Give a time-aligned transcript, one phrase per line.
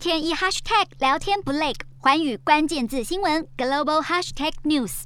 [0.00, 5.02] 天一 hashtag 聊天不累，寰宇关键字新闻 global hashtag news。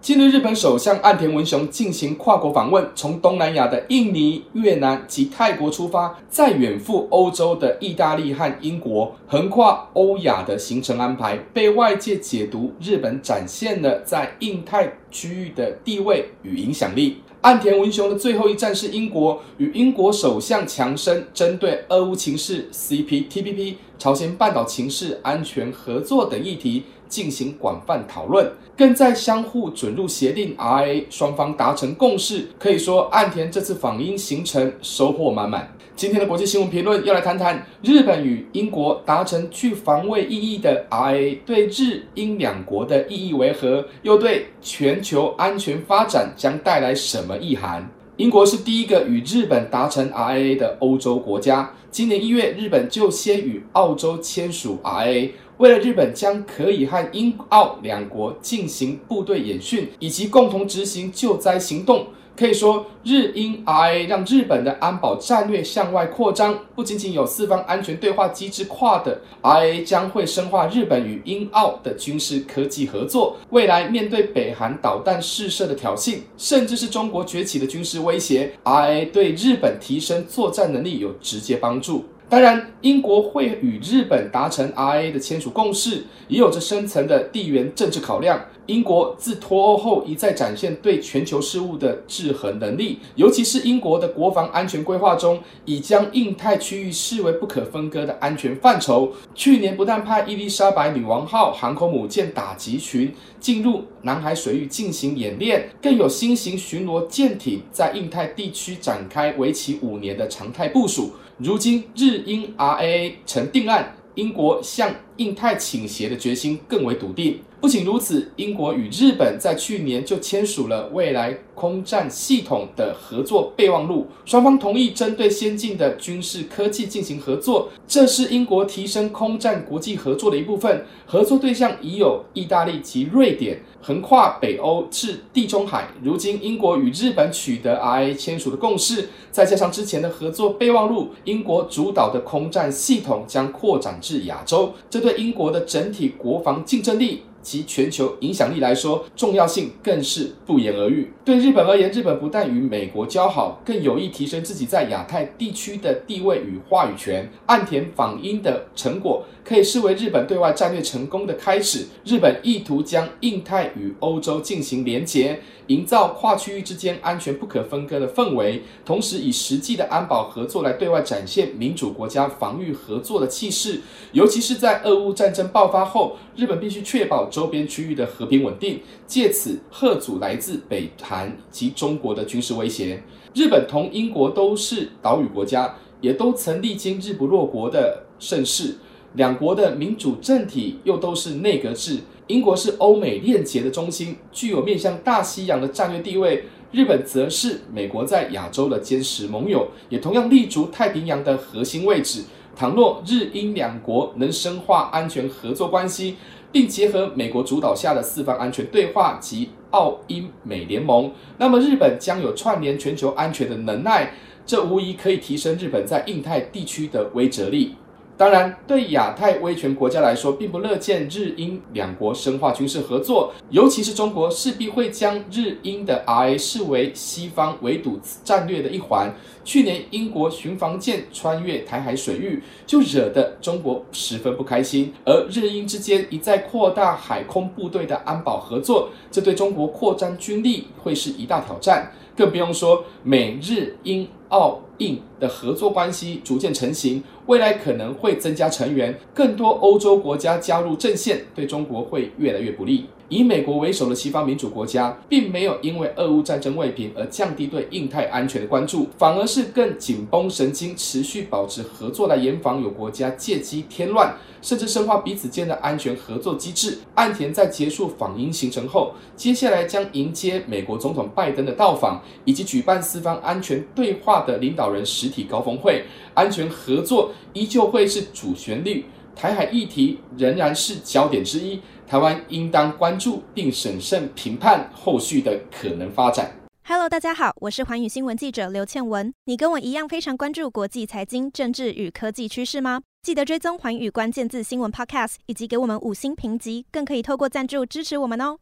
[0.00, 17.22] 近日，日本首相岸田文雄进行跨国访问，从东南亚的印尼、越南及泰国出发，再远赴欧洲的意大利和英国，横跨欧亚的行程安排，被外界解读日本展现了在印太区域的地位与影响力。
[17.42, 26.84] 岸田文雄的最后一站是英国，与英国首相强生针对俄乌情势、CPTPP、朝鲜半岛情势、安全合作等议题。
[27.10, 32.46] 进行广泛讨论，更在相互准入协定 R A 双方达成共识。
[32.56, 35.76] 可以说，岸田这次访英行程收获满满。
[36.00, 43.84] 今天的国际新闻评论要来谈谈日本与英国达成去防卫意义的 R A 对日英两国的意义为何？
[44.00, 47.86] 又对全球安全发展将带来什么意涵？
[48.16, 51.70] 英国是第一个与日本达成 R A 的欧洲国家。
[51.90, 55.34] 今年一月，日本就先与澳洲签署 R A，。
[55.58, 62.06] 为了日本将可以和英澳两国进行部队演训，以及共同执行救灾行动，
[62.40, 66.58] 可以说日英 IA 让日本的安保战略向外扩张。
[66.74, 73.36] 不仅仅有四方安全对话机制跨的 IA 将会深化日本与英澳的军事科技合作。
[73.50, 82.06] 未来面对北韩导弹试射的挑衅，甚至是中国崛起的军事威胁，IA 对日本提升作战能力有直接帮助。
[82.30, 88.40] 当然，英国会与日本达成 RA 的签署共识，也有着深层的地缘政治考量。
[88.66, 99.12] 英国自脱欧后一再展现对全球事务的制衡能力，尤其是英国的国防安全规划中，已将印太区域视为不可分割的安全范畴。
[99.34, 111.10] 去年不但派伊丽莎白女王号航空母舰打击群进入南海水域进行演练，更有新型巡逻舰艇在印太地区展开为期五年的常态部署。
[111.38, 114.90] 如今日因 R A A 成定案，英国向
[115.20, 117.38] 印太倾斜的决心更为笃定。
[117.60, 127.68] 不仅如此，英国与日本在去年就签署了未来空战系统的合作备忘录，双方同意针对先进的军事科技进行合作。
[127.86, 130.86] 这是英国提升空战国际合作的一部分。
[131.04, 135.88] 合作对象已有意大利及瑞典，横跨北欧至地中海。
[136.02, 147.22] 如今，英国与日本取得 RIA 签署的共识，再加上之前的合作备忘录，英国主导的空战系统将扩展至亚洲，这对英国的整体国防竞争力。
[147.42, 151.12] 及全球影响力来说，重要性更是不言而喻。
[151.24, 157.30] 对日本而言，日本不但与美国交好，更有意提升自己在亚太地区的地位与话语权。
[157.46, 161.86] 岸田访英的成果，可以视为日本对外战略成功的开始。
[162.04, 173.80] 日本意图将印太与欧洲进行连结，营造跨区域之间安全不可分割的氛围，同时以实际的安保合作来对外展现民主国家防御合作的气势。
[174.12, 183.02] 尤其是在俄乌战争爆发后，日本必须确保周边区域的和平稳定，借此贺阻来自北韩及中国的军事威胁。
[183.32, 188.76] 日本同英国都是岛屿国家，也都曾历经日不落国的盛世。
[189.14, 192.00] 两国的民主政体又都是内阁制。
[192.26, 196.44] 英国是欧美链结的中心，具有面向大西洋的战略地位。
[196.70, 202.22] 日本则是美国在亚洲的坚实盟友，也同样立足太平洋的核心位置。
[202.54, 206.14] 倘若日英两国能深化安全合作关系，
[206.52, 214.12] 并结合美国主导下的四方安全对话及澳英美联盟，那么日本将有串联全球安全的能耐，
[214.44, 217.76] 这无疑可以提升日本在印太地区的威慑力。
[218.20, 229.14] 当然，对亚太威权国家来说，并不乐见日英两国深化军事合作，尤其是中国势必会将日英的 RIA 视为西方围堵战略的一环。
[229.42, 234.92] 去年，英国巡防舰穿越台海水域，就惹得中国十分不开心。
[235.06, 241.90] 而日英之间一再扩大海空部队的安保合作，这对中国扩张军力会是一大挑战。
[242.20, 252.84] 更不用说美日英澳印的合作关系逐渐成型，未来可能会增加成员，更多欧洲国家加入阵线，对中国会越来越不利。
[253.08, 266.78] 以美国为首的西方民主国家，并没有因为俄乌战争未平而降低对印太安全的关注，反而是更紧绷神经，持续保持合作来严防有国家借机添乱，甚至深化彼此间的安全合作机制。
[266.94, 275.84] 岸田在结束访英行程后，接下来将迎接美国总统拜登的到访，以及举办四方安全对话的领导人实体高峰会，
[276.14, 278.84] 安全合作依旧会是主旋律。
[279.16, 286.30] 台海议题仍然是焦点之一，台湾应当关注并审慎评判后续的可能发展。
[286.64, 289.12] Hello，大家好，我是寰宇新闻记者刘倩文。
[289.24, 292.80] 你跟我一样非常关注国际财经、政治与科技趋势吗？
[293.02, 298.38] 记得追踪寰宇关键字新闻 Podcast，以及给我们五星评级，更可以透过赞助支持我们哦。